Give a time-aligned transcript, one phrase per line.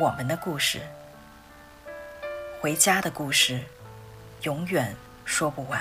[0.00, 0.80] 我们的故事，
[2.58, 3.60] 回家的故事，
[4.44, 5.78] 永远说不完。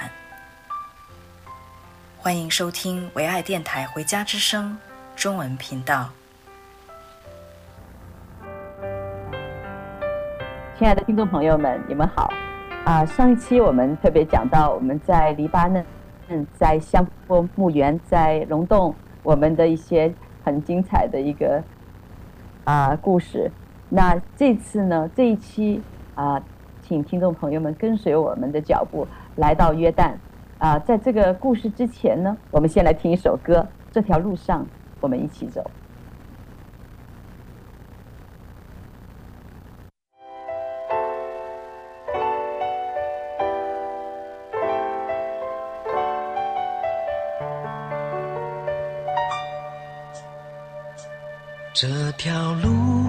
[2.17, 4.77] 欢迎收听唯爱电台《回家之声》
[5.21, 6.09] 中文频道。
[10.77, 12.29] 亲爱的听众朋友们，你们好！
[12.83, 15.85] 啊，上一期我们特别讲到我们在黎巴嫩，
[16.27, 21.63] 嗯，在香波墓园，在溶洞，我们的一些很精彩的一个
[22.65, 23.49] 啊故事。
[23.89, 25.81] 那这次呢，这一期
[26.15, 26.41] 啊。
[26.81, 30.13] 请听众朋友们跟随我们的脚步来到约旦
[30.57, 30.79] 啊！
[30.79, 33.63] 在这个故事之前呢，我们先来听一首歌。
[33.91, 34.65] 这条路上，
[34.99, 35.69] 我们一起走。
[51.71, 53.08] 这条路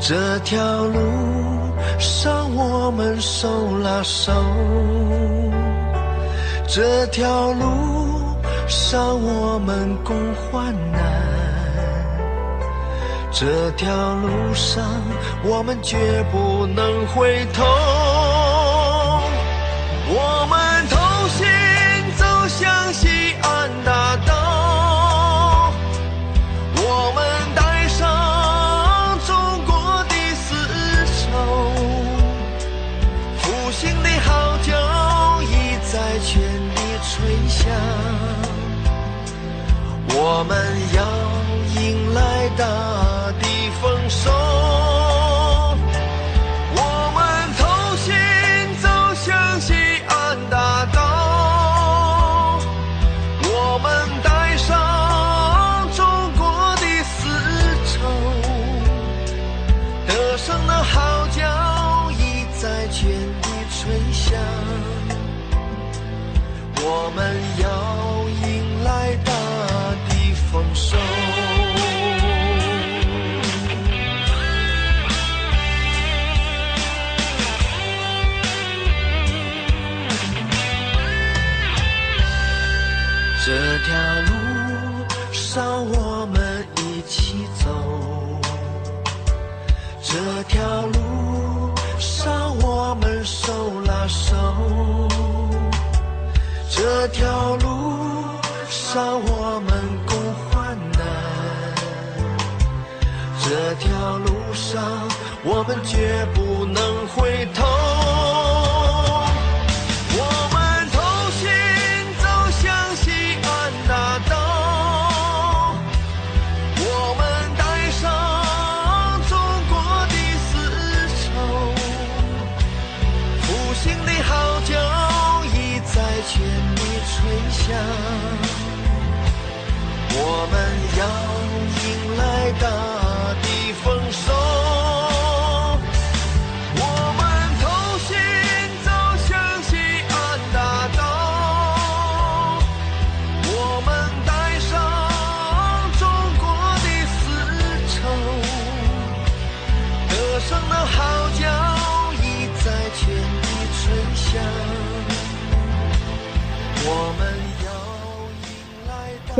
[0.00, 1.00] 这条路。
[1.98, 3.48] 上我们手
[3.78, 4.30] 拉手，
[6.66, 8.36] 这条路
[8.68, 11.00] 上我们共患难，
[13.30, 14.84] 这条路上
[15.42, 15.96] 我们绝
[16.30, 17.64] 不能回头，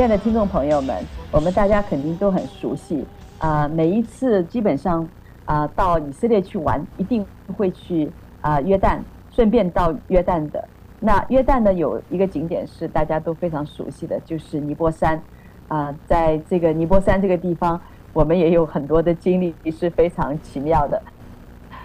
[0.07, 3.05] 爱的听众朋友们，我们大家肯定都很熟悉
[3.39, 5.05] 啊、每一次基本上
[5.43, 7.25] 啊、到以色列去玩，一定
[7.57, 8.09] 会去
[8.39, 8.99] 啊、约旦，
[9.29, 10.65] 顺便到约旦的。
[11.01, 15.21] 那约旦呢，有一个景点是大家都非常熟悉的，就是尼泊山
[15.67, 17.77] 啊、在这个尼泊山这个地方，
[18.13, 21.01] 我们也有很多的经历是非常奇妙的。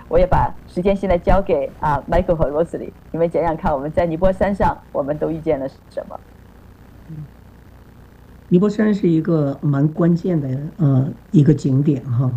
[0.06, 6.20] 我也把时间现在交给啊，Michael 和 Rosie，你们讲讲看，我们在尼泊山上，我们都遇见了什么？
[8.52, 10.46] 尼泊山是一个蛮关键的
[10.76, 12.30] 呃一个景点哈，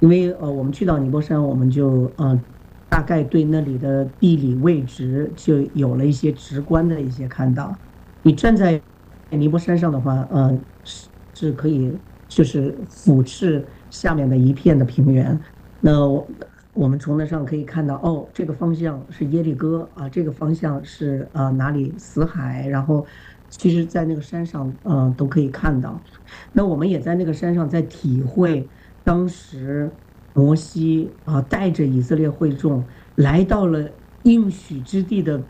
[0.00, 2.40] 因为呃我们去到尼泊山，我们就呃
[2.88, 7.76] 大概对那里的地理位置就有了一些直观的一些看到。
[8.22, 8.80] 你站在
[9.28, 11.92] 尼泊山上的话，呃是是可以
[12.28, 15.38] 就是俯视下面的一片的平原。
[15.80, 16.26] 那我
[16.72, 23.04] 我们从那上可以看到，哦，这个方向是耶利哥啊，这个方向是呃哪里死海，然后。
[23.50, 25.98] 其实，在那个山上，呃，都可以看到。
[26.52, 28.68] 那我们也在那个山上，在体会
[29.02, 29.90] 当时
[30.34, 32.84] 摩西啊带着以色列会众
[33.16, 33.88] 来到了
[34.24, 35.42] 应许之地的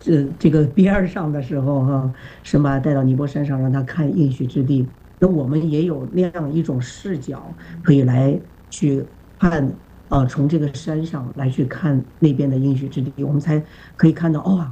[0.00, 2.12] 这这个边儿上的时候，哈，
[2.42, 4.88] 神把他带到尼泊山上，让他看应许之地。
[5.18, 9.04] 那我们也有那样一种视角，可以来去
[9.38, 9.70] 看
[10.08, 13.62] 啊，从这个山上来去看那边的应许之地，我们才
[13.96, 14.66] 可以看到，哦，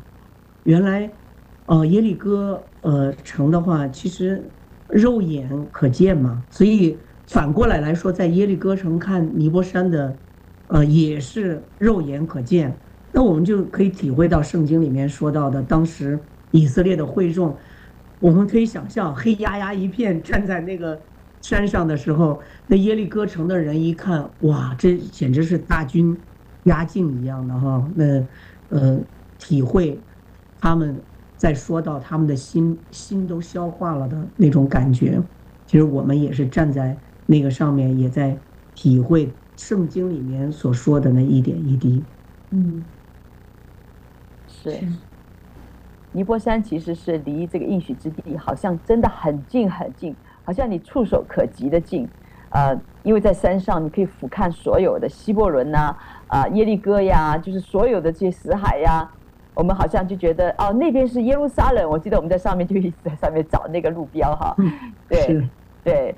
[0.64, 1.08] 原来。
[1.70, 4.43] 哦，耶利哥呃城的话，其实
[4.88, 10.12] 肉眼可见嘛，所以反过来来说，在耶利哥城看尼泊山的，
[10.67, 12.75] 呃也是肉眼可见。
[13.12, 16.19] 那我们就可以体会到圣经里面说到的，当时
[16.50, 17.56] 以色列的会众，
[18.19, 21.00] 我们可以想象黑压压一片站在那个
[21.40, 26.19] 山上的时候，那耶利哥城的人一看，哇，这简直是大军
[26.64, 27.88] 压境一样的哈。
[27.94, 28.26] 那
[28.70, 28.99] 呃，
[29.38, 29.96] 体会
[30.61, 31.00] 他们。
[31.40, 35.19] 再说到他们的心，心都消化了的那种感觉，
[35.66, 36.94] 其实我们也是站在
[37.25, 38.37] 那个上面，也在
[38.75, 42.04] 体会圣经里面所说的那一点一滴。
[42.50, 42.84] 嗯，
[44.46, 44.78] 是。
[46.12, 50.14] 尼泊山其实是离这个应许之地好像真的很近很近，
[50.44, 52.06] 好像你触手可及的近。
[52.50, 55.96] 呃，因为在山上你可以俯瞰所有的希伯伦呐，
[56.26, 59.10] 啊耶利哥呀，就是所有的这些死海呀。
[59.55, 61.88] 我们好像就觉得哦，那边是耶路撒冷。
[61.88, 64.55] 我记得我们在上面就一直在上面找那个路标哈。
[65.08, 65.49] 对
[65.85, 66.14] 对。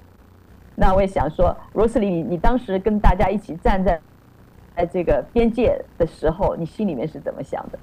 [0.75, 4.01] 那我也想说，Rosely，你你当时跟大家一起站在
[4.75, 7.79] 在这个边界的时候，你心里面是怎么想的？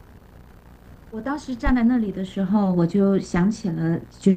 [1.12, 4.34] 我当时站在那里的时候，我就想起了就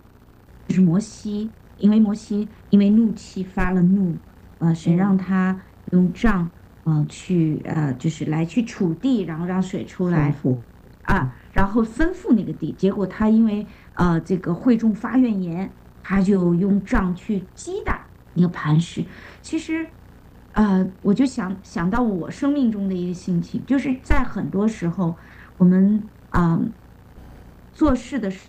[0.68, 4.14] 就是摩西，因为摩西因为怒气发了怒，
[4.58, 5.58] 呃，神让他
[5.92, 6.50] 用杖
[6.84, 10.34] 呃去呃就是来去杵地，然后让水出来。
[11.02, 15.70] 啊，然后吩咐那个地，结果他因为呃这个会众发怨言，
[16.02, 19.04] 他就用杖去击打那个磐石。
[19.40, 19.86] 其实，
[20.52, 25.16] 呃，我就想想到我生命中的一个心情，就是在很多时候，
[25.58, 26.60] 我们啊、
[27.72, 28.48] 做事的时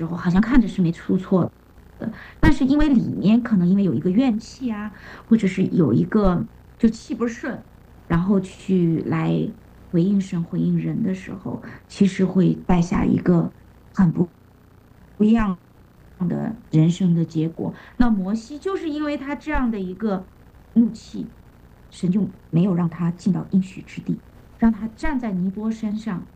[0.00, 1.50] 候，好像看着是没出错
[1.98, 4.92] 的，但是因为里面可能因为有一个怨气啊，
[5.28, 6.44] 或者是有一个
[6.78, 7.62] 就气不顺，
[8.08, 9.48] 然后去来。
[9.96, 13.50] 回应神、回应人的时候，其实会带下一个
[13.94, 14.28] 很不
[15.16, 15.58] 不一样
[16.28, 17.72] 的人生的结果。
[17.96, 20.28] 那摩西就是因为他这样的一个
[20.74, 21.32] 怒气，
[21.88, 24.20] 神就没有让他进到应许之地，
[24.58, 26.28] 让他站在尼泊山上，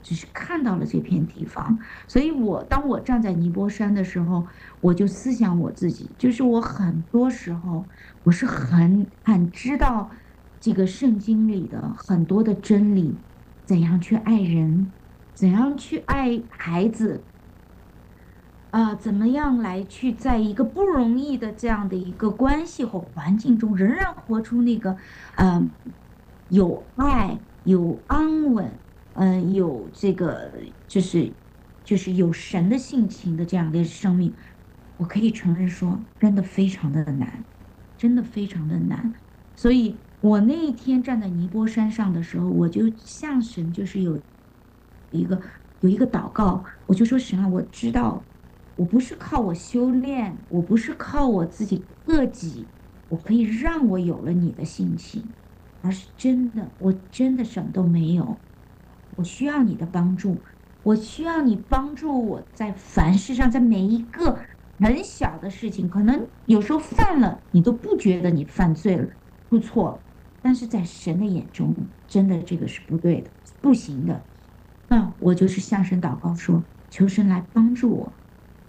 [0.00, 1.78] 只是看到了这片地方。
[2.08, 4.46] 所以我当我站在尼泊山的时候，
[4.80, 7.86] 我就思想我自己，就是我很多时候
[8.22, 10.10] 我是很很知道。
[10.64, 13.14] 这个圣经里的很多的真理，
[13.66, 14.90] 怎样去爱人，
[15.34, 17.22] 怎样去爱孩子，
[18.70, 24.96] 啊、怎么样来去在一个不容易的这样的一个关系和环境中，仍然活出那个，
[25.36, 25.70] 嗯、呃，
[26.48, 28.80] 有爱、有安稳，
[29.12, 30.50] 嗯、呃，有这个
[30.88, 31.30] 就是
[31.84, 34.34] 就是有神的性情的这样的生命，
[34.96, 37.44] 我可以承认说，真的非常的难，
[37.98, 39.12] 真的非常的难，
[39.54, 39.94] 所以。
[40.24, 44.18] 我那一天站在尼泊山上的时候，我就向神就是有
[45.10, 45.38] 一个
[45.80, 48.24] 有一个祷告，我就说神啊，我知道
[48.74, 52.66] 我不是靠我修炼，我不是靠我自己克己，
[53.10, 55.22] 我可以让我有了你的性情，
[55.82, 58.40] 而是真的，我真的什么都没有，
[59.16, 60.38] 我需要你的帮助，
[60.84, 64.38] 我需要你帮助我在凡事上，在每一个
[64.78, 69.06] 很小的事情，可能有时候犯了，你都不觉得你犯罪了，
[69.50, 70.00] 出错了。
[70.44, 71.74] 但是在神的眼中，
[72.06, 73.30] 真的这个是不对的，
[73.62, 74.20] 不行的。
[74.88, 78.12] 那我就是向神祷告说，求神来帮助我，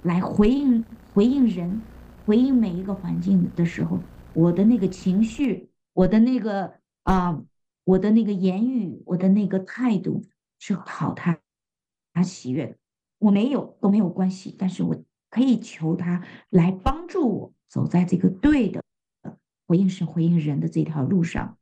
[0.03, 1.81] 来回应回应人，
[2.25, 3.99] 回应每一个环境的时候，
[4.33, 7.43] 我的那个情绪，我的那个啊、
[7.83, 10.23] 我的那个言语，我的那个态度
[10.57, 11.37] 是讨他
[12.13, 12.77] 他喜悦的。
[13.19, 18.81] 我没有都没有关系，但是我可以求他来帮助我走在这个对的
[19.67, 21.57] 回应神、回应人的这条路上。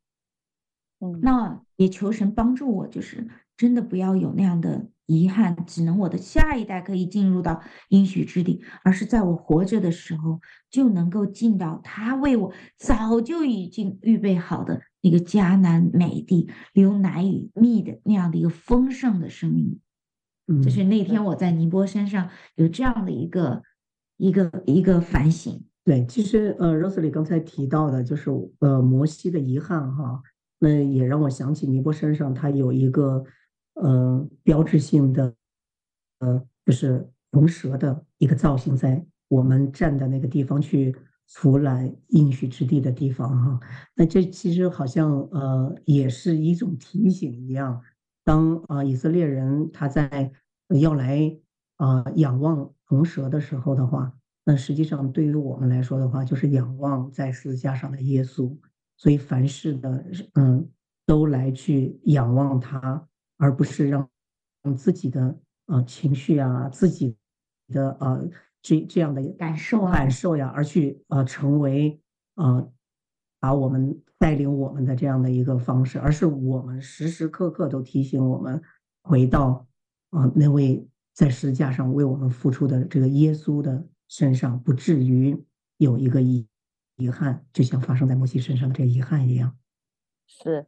[1.04, 19.80] 嗯，那也求神帮助我，就是真的不要有那样的遗憾，只能我的下一代可以进入到应许之地，而是在我活着的时候就能够进到他为我早就已经预备好的那个迦南美地，流奶与蜜的那样的一个丰盛的生命。
[20.48, 23.62] 嗯，就是那天我在尼波山上有这样的一个
[24.18, 25.66] 一个一个反省。
[25.86, 30.22] 对，其实呃，Rosely 刚才提到的就是呃摩西的遗憾哈，
[30.64, 33.22] 那也让我想起尼泊山上它有一个
[33.74, 35.36] 呃标志性的
[36.20, 40.96] 呃就是龙蛇的一个造型，在我们站的那个地方去
[41.28, 43.60] 俯览应许之地的地方哈，
[43.94, 47.82] 那这其实好像呃也是一种提醒一样，
[48.24, 50.32] 当啊、以色列人他在
[50.80, 51.38] 要来
[51.76, 54.14] 啊、仰望龙蛇的时候的话。
[54.46, 58.54] 那实际上，对于我们来说的话，就是仰望在十字架上的耶稣。
[58.98, 60.70] 所以凡事的，嗯，
[61.06, 63.08] 都来去仰望他，
[63.38, 64.10] 而不是让
[64.62, 67.16] 让自己的呃情绪啊、自己
[67.70, 68.30] 的呃
[68.62, 72.02] 这这样的感受啊、感受呀，而去呃成为
[72.36, 72.72] 呃
[73.40, 78.62] 把我们带领我们的这样的一个方式，而是我们时时刻刻都提醒我们
[79.02, 79.68] 回到
[80.10, 83.86] 啊、呃、那位在十字架上为我们付出的这个耶稣的。
[84.10, 85.44] 身上不至于
[85.78, 86.46] 有一个遗
[86.96, 89.58] 遗憾，就像发生在摩西身上的这个遗憾一样。
[90.28, 90.68] 是，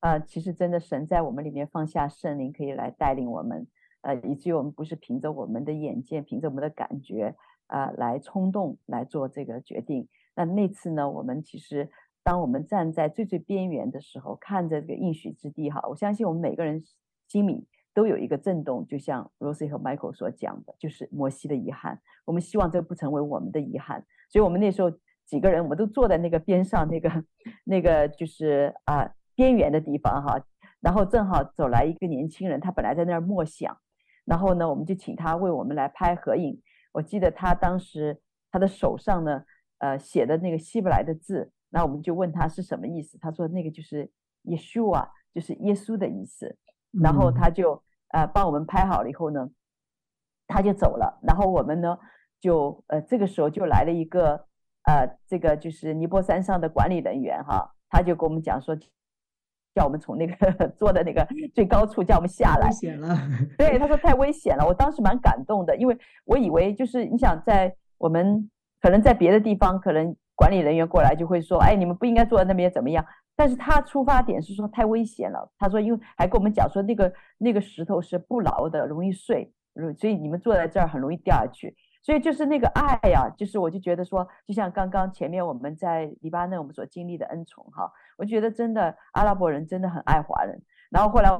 [0.00, 3.66] 呃，其实真的神在我们里面放下圣灵，可以来带领我们，
[4.02, 7.34] 呃，以至于我们不是凭着我们的眼见，凭着我们的感觉，
[7.66, 10.08] 呃，来冲动来做这个决定。
[10.36, 11.90] 那那次呢，我们其实
[12.22, 16.82] 当我们站在最最边缘的时候，看着这个应许之地，哈，我相信我们每个人
[17.28, 17.66] 心里。
[17.96, 22.00] 都有一个震动，就像 Rosie 和 Michael 所讲的，就是摩西的遗憾。
[22.24, 24.90] 我们希望这不成为我们的遗憾，所以我们那时候
[25.26, 27.24] 几个人，我们都坐在那个边上，那个
[27.64, 30.44] 那个就是啊边缘的地方哈。
[30.80, 33.76] 然后正好走来一个年轻人，他本来在那儿默想，
[34.26, 36.60] 然后呢，我们就请他为我们来拍合影。
[36.92, 39.42] 我记得他当时他的手上呢，
[39.78, 44.10] 呃写的那个希伯来的字，那我们就问他是什么意思，他说那个就是
[44.44, 46.56] Yeshua，就是耶稣的意思。
[47.02, 49.48] 然后他就呃帮我们拍好了以后呢，
[50.46, 51.18] 他就走了。
[51.22, 51.98] 然后我们呢
[52.38, 54.46] 就呃这个时候就来了一个
[54.84, 58.74] 呃这个就是尼泊山上的管理人员哈，他就跟我们讲说，
[59.74, 62.68] 叫我们从那个 坐的那个最高处叫我们下来。
[62.68, 63.18] 危险了。
[63.58, 64.66] 对，他说太危险了。
[64.66, 68.48] 我当时蛮感动的，因为我以为就是你想在我们
[68.80, 73.04] 可能在别的地方，可能管理人员过来就会说，哎，你们不应该坐在那边怎么样？
[73.36, 79.52] 但是他出发点是说太危险了，他说因为还跟我们讲说那个那个石头是不牢的，容易碎，
[79.98, 81.74] 所以你们坐在这儿很容易掉下去。
[82.04, 90.62] 所以就是那个爱呀，就是我就觉得说，就像刚刚前面我们在黎巴嫩我们所经历的恩宠哈，我觉得真的阿拉伯人真的很爱华人。
[90.90, 91.30] 然后后来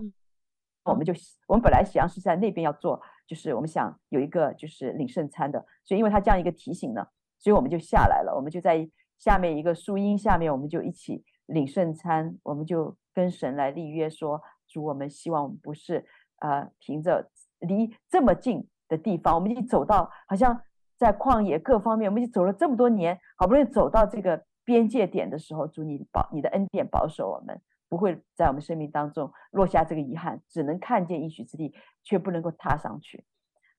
[0.84, 1.12] 我们就
[1.46, 7.06] 我们本来想是在那边要做，就是我们想有一个就是领圣餐的，所以因为他这样一个提醒呢，
[7.38, 11.22] 所以我们就下来了，我们就在下面一个树荫下面，我们就一起。
[11.46, 16.02] 领圣餐，我们就跟神来立约说，主，我们希望我们不是
[16.40, 20.60] 呃凭着离这么近的地方，我们已经走到好像
[20.96, 33.24] 在旷野各方面，我们已经走了这么多年，好不容易走到这个边界点的时候，主你保你的恩典保守我们，不会在我们生命当中落下这个遗憾，只能看见应许之地，却不能够踏上去。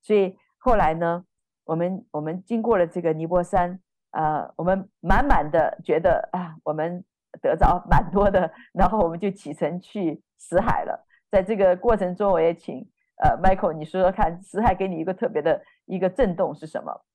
[0.01, 1.25] 所以后来呢，
[1.65, 3.79] 我们我们经过了这个尼泊山，
[4.11, 7.03] 呃，我们满满的觉得啊，我们。
[7.41, 11.05] 得着蛮多的，然后我们就启程去死海了。
[11.29, 17.05] 在这个过程中，我也请呃，Michael，你说说看，死海给你一个特别的一个震动是什么？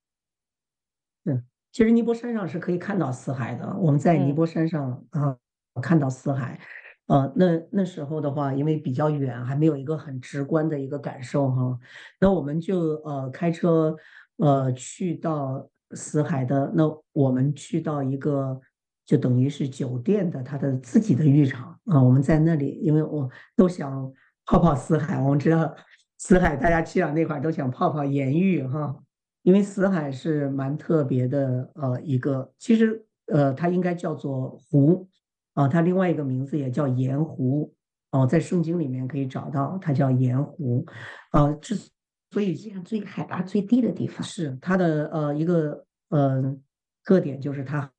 [1.25, 3.76] 嗯，其实尼泊山上是可以看到死海的。
[3.76, 5.37] 我们在尼泊山上啊、
[5.75, 6.59] 嗯、看到死海，
[7.07, 11.78] 呃，那那时候的话，因为比较远，还没有一个很直观的一个感受哈。
[12.19, 13.97] 那我们就呃开车
[14.37, 18.61] 呃去到死海的，那我们去到一个。
[19.07, 24.09] 就等于是酒店的他的自己的浴场啊，我们在那里，因为我都想
[24.47, 25.21] 泡泡死海。
[25.21, 25.75] 我们知道
[26.21, 28.95] 死海，大家去了那块都想泡泡盐浴哈，
[29.43, 35.09] 因为死海是蛮特别的呃一个，其实呃它应该叫做湖
[35.55, 37.73] 啊，它另外一个名字也叫盐湖
[38.11, 40.85] 哦，在圣经里面可以找到它叫盐湖，
[41.31, 41.75] 啊，之
[42.31, 46.55] 所以这样最海拔最低的地方是它的呃一个呃
[47.03, 47.91] 特点就是它。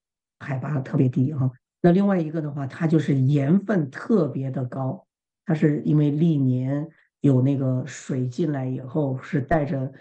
[0.43, 1.51] 海拔特别低哈，
[1.83, 5.05] 那另外一个的话，它就是盐分特别的高，
[5.45, 6.89] 它是因为历年
[7.21, 9.91] 有那个水进来以后是带着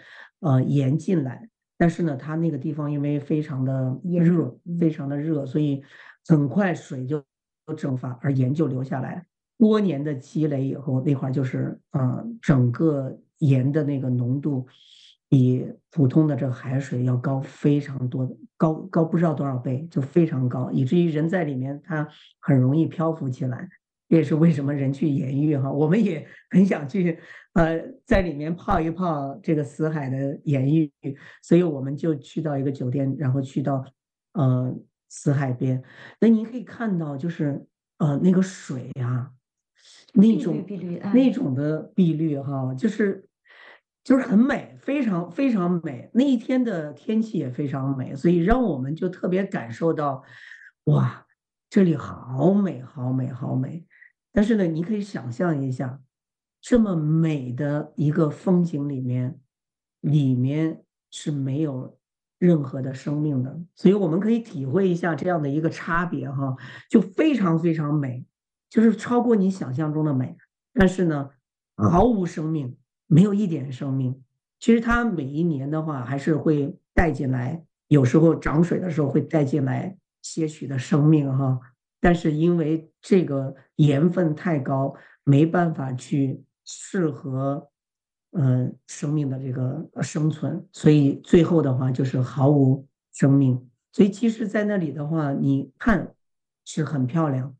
[0.41, 1.47] 呃盐进来，
[1.77, 5.81] 但是呢，它那个地方因为非常的热，非常的热，所以
[6.27, 7.23] 很快水就
[7.77, 9.25] 蒸发，而盐就流下来。
[9.57, 14.65] 多年的积累以后，那块就是呃，整个盐的那个浓度
[15.29, 22.07] 比普通的这个海水要高非常多的，高高不知道多少倍，就非常高，以至于人在里面它
[22.39, 23.69] 很容易漂浮起来。
[24.11, 27.17] 这也是为什么人去盐浴哈，我们也很想去
[27.53, 30.91] 呃，在里面泡一泡这个死海的盐浴，
[31.41, 33.85] 所以我们就去到一个酒店，然后去到
[34.33, 34.75] 呃
[35.07, 35.81] 死海边。
[36.19, 37.65] 那您可以看到，就是
[37.99, 39.31] 呃那个水呀。
[40.11, 43.25] 那种碧绿那种的碧绿哈，就是
[44.03, 46.09] 就是很美，非常非常美。
[46.13, 50.21] 那一天的天气也非常美，所以让我们就特别感受到，
[50.83, 51.25] 哇，
[51.69, 53.85] 这里好美，好美，好美。
[54.31, 56.01] 但是呢，你可以想象一下，
[56.61, 59.39] 这么美的一个风景里面，
[59.99, 61.97] 里面是没有
[62.37, 66.55] 任何的生命的，所以我们可以体会一下这样的一个差别哈，
[66.89, 68.25] 就非常非常美。
[68.69, 70.37] 就是超过你想象中的美，
[70.73, 71.29] 但是呢，
[71.75, 74.23] 毫无生命，没有一点生命。
[74.59, 81.59] 其实它每一年的话，还是会带进来，有时候涨水的时候会带进来些许的生命哈。
[82.01, 84.93] 但是因为这个盐分太高，
[85.23, 87.69] 没办法去适合
[88.31, 93.69] 嗯、呃、生命的这个生存，所以最后的话就是毫无生命。
[93.93, 96.13] 所以其实，在那里的话，你看
[96.65, 97.55] 是很漂亮。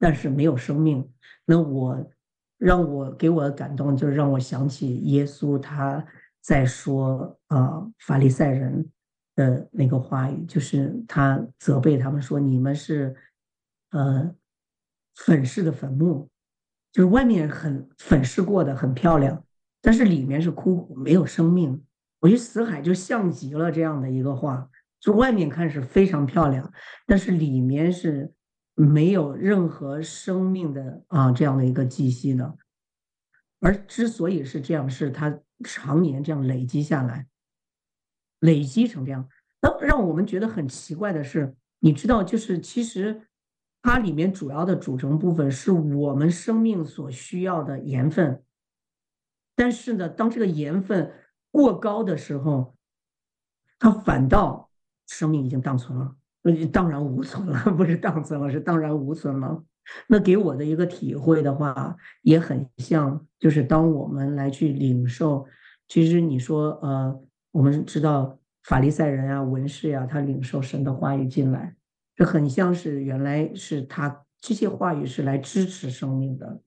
[0.00, 1.10] 但是没有生命，
[1.44, 2.08] 那我
[2.56, 6.06] 让我给我的感动，就是让我想起耶稣他
[6.40, 8.88] 在说啊、法利赛人
[9.34, 13.12] 的那个话语，就是他责备他们说，你们是
[13.90, 14.34] 呃
[15.14, 16.28] 粉饰的坟墓，
[16.92, 19.44] 就是外面很粉饰过的很漂亮，
[19.80, 21.84] 但是里面是枯骨没有生命。
[22.20, 24.68] 我觉得死海就像极了这样的一个画，
[25.00, 26.72] 就外面看是非常漂亮，
[27.06, 28.32] 但是里面是。
[28.80, 32.56] 没有任何生命的啊，这样的一个气息的，
[33.58, 37.26] 而之所以是这样，是它常年这样累积下来，
[38.38, 39.28] 累积成这样。
[39.60, 43.22] 那让我们觉得很奇怪的是，你知道，就是其实
[43.82, 48.42] 它里面主要的组成部分是我们生命所需要的盐分，
[49.54, 51.12] 但是呢，当这个盐分
[51.50, 52.74] 过高的时候，
[53.78, 54.70] 它反倒
[55.06, 56.14] 生命已经荡存了。
[56.40, 59.62] 那就荡然无存了，不是荡存了，是荡然无存了。
[60.06, 65.44] 那给我的一个体会的话，也很像，就是当我们来去领受，
[65.88, 71.74] 其实你说，呃，我们知道法利赛人啊、文士呀、他领受神的话语进来，
[72.18, 76.60] 这很像是原来是他这些话语是来支持生命的，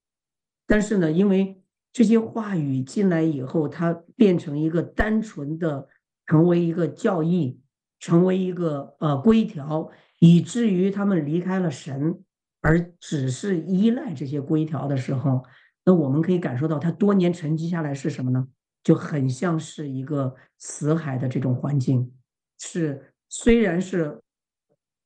[0.66, 1.62] 但是呢，因为
[1.94, 5.88] 这些话语进来以后，它变成一个单纯的，
[6.26, 7.60] 成为一个教义。
[8.04, 9.88] 成为一个呃规条，
[10.18, 12.24] 以至于他们离开了神，
[12.60, 15.44] 而只是依赖这些规条的时候，
[15.86, 18.48] 那我们可以感受到他多年沉积下来是什么呢？
[18.84, 22.12] 就很像是一个死海的这种环境，
[22.58, 24.20] 是虽然是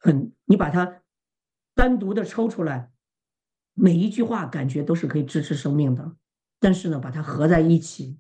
[0.06, 1.02] 很你把它
[1.74, 2.92] 单独的抽出来，
[3.74, 6.16] 每一句话感觉都是可以支持生命的，
[6.60, 8.20] 但是呢，把它合在一起，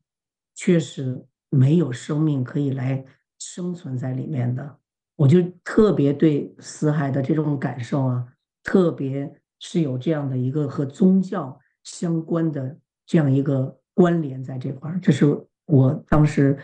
[0.55, 3.05] 确实没有生命可以来。
[3.37, 4.79] 生存在里面的，
[5.17, 8.25] 我就特别对死海的这种感受啊，
[8.63, 15.25] 特别是有这样的一个和宗教相关的这样一个关联在这块儿，这是
[15.65, 16.57] 我当时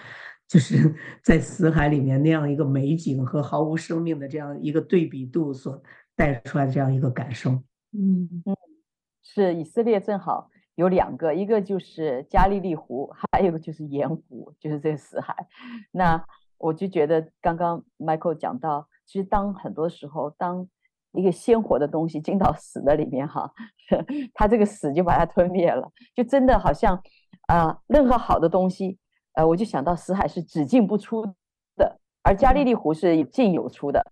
[0.52, 0.76] 就是
[1.24, 5.82] 在死海里面那样一个美景和毫无生命的这样一个对比度所
[6.14, 7.52] 带出来的这样一个感受。
[7.94, 8.56] 嗯嗯，
[9.24, 15.34] 是以色列正好有两个，一个就是加利利湖， 还有一个就是盐湖，就是这个死海。
[15.92, 16.22] 那
[16.58, 20.68] 我就觉得刚刚 Michael 讲到，其实当很多时候，当
[21.14, 23.50] 一个鲜活的东西进到死的里面，哈，
[24.36, 27.02] 它这个死就把它吞灭了，就真的好像
[27.48, 28.98] 啊、呃，任何好的东西，
[29.34, 31.26] 呃，我就想到死海是只进不出
[31.76, 34.12] 的，而加利利湖是进有出的，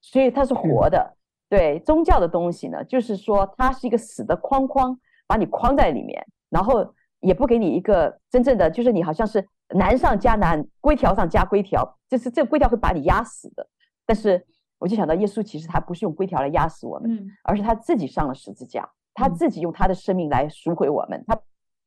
[0.00, 1.16] 所以它是活的。
[1.48, 6.94] 对宗教的东西呢，就是说它是一个死的框框，把你框在里面，然后。
[7.22, 13.68] 也不给你一个真正的，就是你好像是难上加难，规条上加规条，就是这个规条会把你压死的。
[14.06, 14.42] 但是
[14.78, 21.22] 我就想到，耶稣其实他不是用规条来压死我们，而是他自己上了十字架，他自己用他的生命来赎回我们。
[21.26, 21.38] 他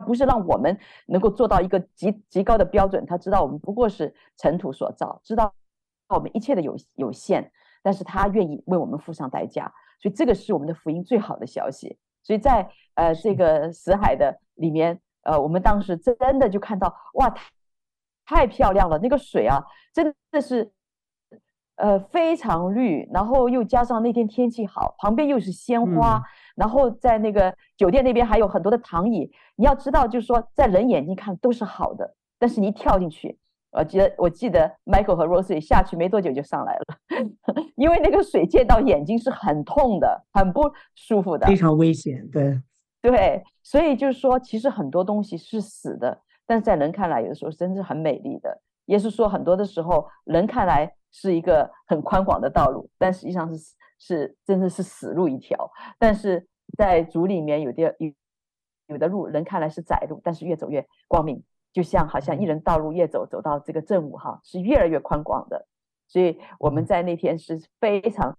[0.06, 5.54] 不是让我们能够做到一个极极高的标准，他知道我们不过是尘土所造，知道
[6.10, 9.74] 我们一切的有有限，但是他愿意为我们付上代价。
[10.00, 11.98] 所以这个是我们的福音最好的消息。
[12.22, 15.00] 所以在呃这个死海的里面。
[15.26, 17.40] 呃，我们当时真的就看到，哇，太
[18.26, 19.64] 太漂亮了，那个水啊，
[19.94, 20.70] 真的是，
[21.78, 26.22] 呃非常绿，然后又加上那天天气好，旁边又是鲜花，
[26.56, 29.32] 然后在那个酒店那边还有很多的躺椅。
[29.56, 33.38] 你要知道，就是说在人眼睛看都是好的，但是你一跳进去，
[33.72, 37.26] 我记得我记得 Michael 和 Rosie 下去没多久就上来了，
[37.76, 40.62] 因为那个水溅到眼睛是很痛的，很不
[40.96, 42.28] 舒服的，非常危险。
[42.32, 42.62] 对
[43.02, 48.62] 对，所以就是说，其实很多东西是死的，但是在人看来，有的时候真是很美丽的。
[48.86, 53.74] 也是说，很多的时候，人看来是一个很宽广的道路，但实际上是
[54.06, 55.72] 是真的是死路一条。
[55.98, 56.46] 但是
[56.78, 58.14] 在主里面有的有
[58.88, 65.68] 有的路，人看来是窄路，但是越走越光明，就像好像一人道路越走走到这个正午哈，是越来越宽广的。
[66.08, 68.38] 所以我们在那天是非常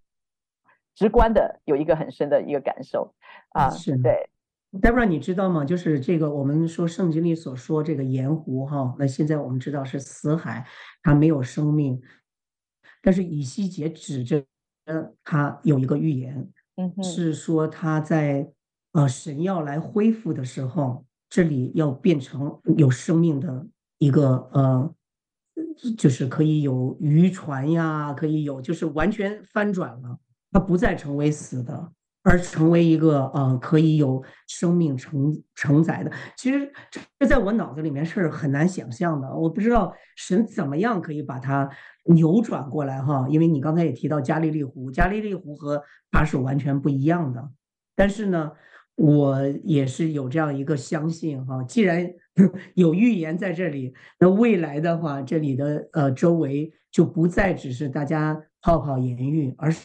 [0.94, 3.14] 直观的有一个很深的一个感受
[3.48, 4.28] 啊，是对。
[4.72, 5.64] Deborah，你知道吗？
[5.64, 10.66] 就是这个，我们说圣经里所说这个盐湖哈，那现在我们知道是死海，
[11.02, 12.02] 它没有生命。
[13.00, 14.44] 但是以西结指着
[15.22, 18.50] 他有一个预言，嗯，是说他在
[18.92, 23.66] 呃神要来恢复的时候，这里要变成有生命的
[23.98, 24.94] 一个呃，
[25.96, 30.18] 就是可以有渔船呀，可以有，就是完全翻转了，
[30.50, 31.92] 它不再成为死的。
[32.24, 36.72] 而成为一个呃可以有生命承承载的，其实
[37.18, 39.28] 这在我脑子里面是很难想象的。
[39.36, 41.68] 我不知道神怎么样可以把它
[42.06, 47.50] 扭转过来哈，因为你刚才也提到加利利湖，加利利湖和它是完全不一样的。
[47.94, 48.52] 但是呢，
[48.94, 52.10] 我也是有这样一个相信哈，既然
[52.74, 59.84] 有预言在这里，那未来的话，这里的呃周围就不再只是大家泡泡盐浴，而是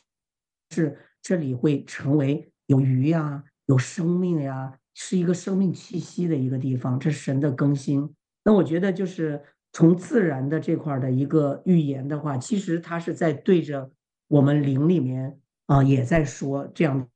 [0.73, 0.97] 是。
[1.21, 6.99] 这里会成为有鱼呀、有生命呀，是一个生命气息的一个地方。
[6.99, 8.13] 这是神的更新。
[8.43, 9.41] 那我觉得，就是
[9.73, 13.91] 从自然的这块的一个预言的话，其实它是在对着
[14.27, 17.07] 我们灵里面啊，也在说这样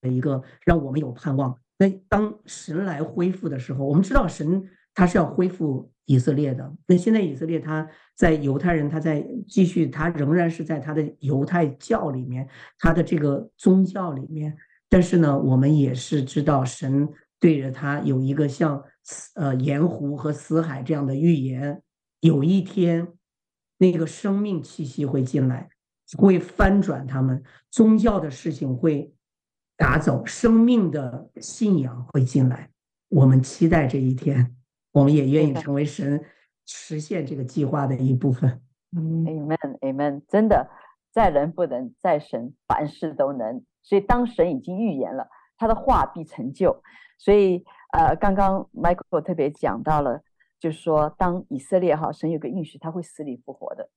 [0.00, 1.58] 的一个让我们有盼望。
[1.78, 5.88] 那当神来恢复的时候，我们知道神他是要恢复。
[6.08, 14.56] 以色列的，那现在以色列他在犹太人，他在继续，他仍然是在他的犹太教里面，他的这个宗教里面。
[14.88, 17.08] 但是呢，我们也是知道神
[17.40, 18.80] 对着他有一个像
[19.34, 21.82] 呃盐湖和死海这样的预言，
[22.20, 23.08] 有一天
[23.78, 25.68] 那个生命气息会进来，
[26.16, 29.12] 会翻转他们宗教的事情会
[29.76, 32.70] 打走，生命的信仰会进来。
[33.08, 34.54] 我们期待这一天。
[34.96, 36.24] 我们也愿意成为神
[36.64, 38.62] 实现这个计划的一部分。
[38.94, 40.70] Amen，Amen，真的，
[41.12, 43.62] 在人不能，在神凡事都能。
[43.82, 45.28] 所以当神已经预言了，
[45.58, 46.82] 他的话必成就。
[47.18, 50.22] 所以，呃，刚刚 Michael 特别讲到了，
[50.58, 53.90] 就是说，当以色列哈，神有个应许，他会死里复活的，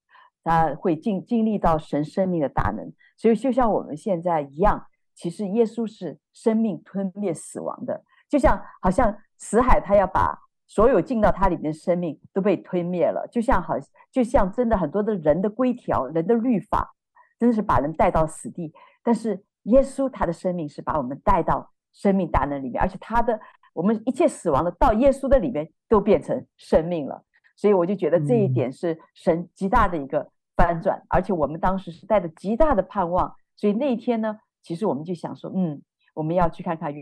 [0.43, 2.91] 他会经经历到神生命的大能。
[3.15, 4.85] 所以，就像我们现在一样，
[5.15, 10.37] 其实耶稣是生命吞灭死亡的，就像好像死海，他要把。
[10.69, 13.73] 所有进到它里面的生命都被吞灭了，就像好，
[14.11, 16.95] 就像真的很多的人的规条、人的律法，
[17.39, 18.71] 真的是把人带到死地。
[19.03, 23.39] 但是耶稣他的生命是把我们带到生命大能里面，而且他的
[23.73, 27.25] 我们一切死亡的到耶稣的里面都变成生命了。
[27.55, 33.35] 所以我就觉得这一点是神极大的一个翻转，而且我们当时是带着极大的盼望。
[33.55, 35.81] 所以那一天呢，其实我们就想说，嗯，
[36.13, 36.93] 我们要去看看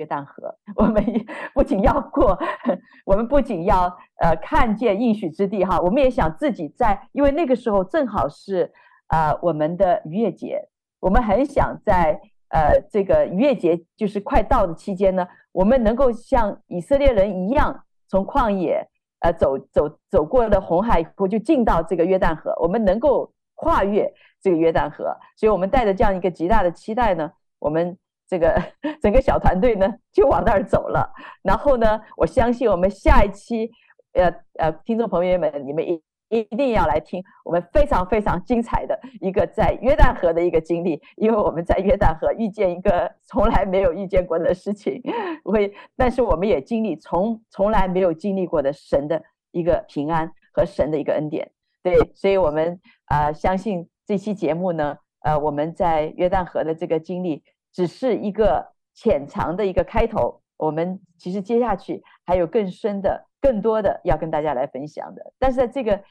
[0.00, 1.04] 约旦河，我们
[1.52, 2.38] 不仅要过，
[3.04, 3.84] 我们不仅要
[4.22, 8.72] 呃看见应许之地哈，我们也想自己在，因为那个时候正好是
[9.08, 10.66] 呃我们的逾越节，
[11.00, 18.88] 我们很想在呃这个逾越节就是快到的期间呢，我们能够像以色列人一样，从旷野
[19.20, 24.10] 呃走走走过了红海以后，就进到这个约旦河，我们能够跨越
[24.40, 27.98] 这个约旦河，所以我们带着这样一个极大的期待呢，我们。
[28.30, 28.62] 这个
[29.02, 31.12] 整个小团队呢，就往那儿走了。
[31.42, 33.68] 然后呢，我相信我们下一期，
[34.12, 45.02] 呃呃，听众朋友们，你们一一定要来听我们非常非常精彩的一个在约旦河的一个经历，因为我们在约旦河遇见一个 从来没有遇见过的事情，
[45.42, 51.50] 会，但是我们也经历从从来没有经历过的神的一个平安和神的一个恩典。
[51.82, 57.42] 对，所以我们、呃，相信这期节目呢，呃，我们在约旦河的这个经历。
[57.72, 65.32] 只是一个浅尝的一个开头，我们其实接下去还有更深的、更多的要跟大家来分享的。
[65.38, 66.02] 但是在这个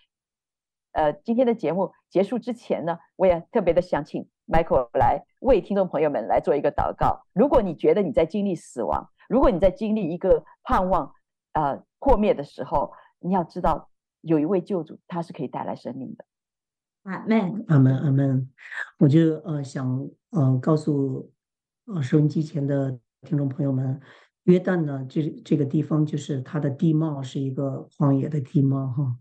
[0.93, 7.25] 呃今天的节目结束之前呢，我也特别的想请 Michael 来为听众朋友们来做一个祷告。
[7.33, 11.13] 如果你觉得你在经历死亡，如果你在经历一个盼望
[11.53, 13.89] 呃破灭的时候，你要知道
[14.21, 16.25] 有一位救主，他是可以带来生命的。
[17.03, 18.49] 阿门，阿门，阿门。
[18.97, 21.31] 我就呃想呃告诉
[21.93, 23.99] 呃收音机前的听众朋友们，
[24.43, 29.15] 约旦呢，这这个地方就是它的地貌是一个荒野的地貌哈。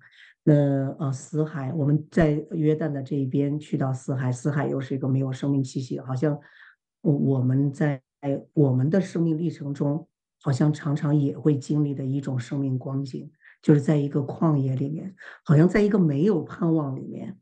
[0.44, 0.54] 那
[0.98, 6.38] 呃死海，我们在约旦的这一边去到死海，死海又是一个没有生命气息，好像
[7.00, 8.02] 我们在
[8.52, 10.06] 我们的生命历程中，
[10.42, 13.30] 好像常常也会经历的一种生命光景，
[13.62, 17.38] 就是在一个旷野里面，好像在一个没有盼望里面。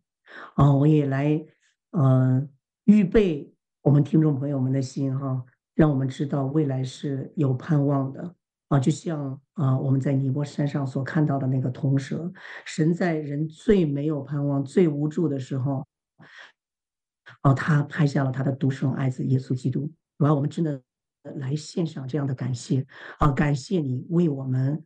[0.54, 1.44] 啊，我也来，
[1.90, 2.48] 呃，
[2.84, 3.54] 预备
[3.86, 8.34] 我们听众朋友们的心哈，让我们知道未来是有盼望的。
[8.66, 12.32] 啊，就像啊我们在尼波山上所看到的那个铜蛇，
[12.64, 15.86] 神在人最没有盼望、最无助的时候，
[17.42, 20.82] 啊，他派下了他的独生爱子耶稣基督，主要我们真的
[21.36, 22.84] 来献上这样的感谢。
[23.20, 24.84] 啊，感谢你为我们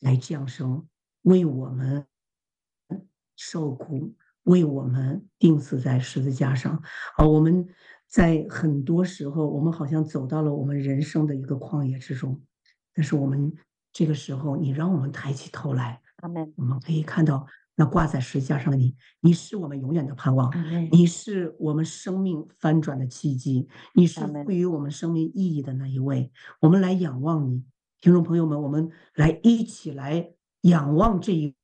[0.00, 0.86] 来降生，
[1.22, 2.04] 为我们
[3.34, 4.14] 受苦。
[4.46, 6.80] 为我们钉死在十字架上，
[7.16, 7.66] 啊，我们
[8.16, 12.40] 在很多时候，我们好像走到了我们人生的一个旷野之中，
[12.94, 13.52] 但是我们
[13.92, 16.50] 这个时候，你让我们抬起头来，阿门。
[16.56, 20.50] 我们可以看到那挂在十字架上的你，你是我们永远的盼望，
[20.90, 27.66] 你是我们生命翻转的契机，你是赋予我们生命意义的那一位，我们来仰望你，
[28.00, 30.30] 听众朋友们，我们来一起来
[30.62, 31.54] 仰望这一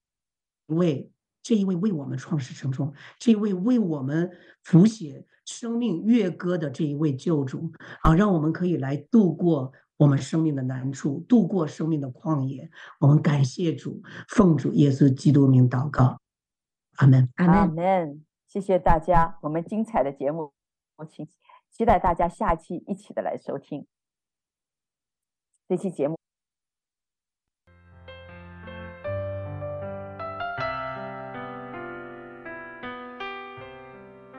[0.66, 1.08] 位。
[1.44, 4.30] 这一位为我们创始成终，这一位为我们
[4.64, 12.70] 谱写生命乐歌的这一位救主啊，让我们可以来度过我们生命的难处，度过生命的旷野。
[12.98, 16.18] 我们感谢主，奉主耶稣基督名祷告，
[16.96, 18.24] 阿门，阿门。
[18.46, 20.52] 谢谢大家，我们精彩的节目，
[20.96, 21.28] 我请
[21.70, 23.86] 期待大家下期一起的来收听
[25.68, 26.21] 这期节目。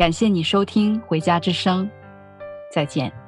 [0.00, 1.84] 感谢你收听《回家之声》，
[2.72, 3.19] 再见。